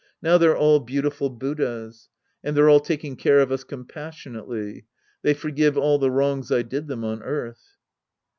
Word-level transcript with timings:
No>v 0.19 0.41
they're 0.41 0.57
all 0.57 0.79
beautiful 0.79 1.29
Buddhas. 1.29 2.09
And 2.43 2.57
they're 2.57 2.69
all 2.71 2.79
taking 2.79 3.15
care 3.15 3.39
of 3.39 3.51
us 3.51 3.63
compas 3.63 4.15
sionately. 4.15 4.85
They 5.21 5.35
forgive 5.35 5.77
all 5.77 5.99
the 5.99 6.09
wrongs 6.09 6.51
I 6.51 6.63
did 6.63 6.87
them 6.87 7.03
on 7.03 7.21
earth. 7.21 7.77